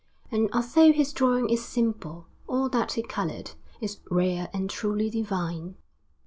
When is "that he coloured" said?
2.69-3.51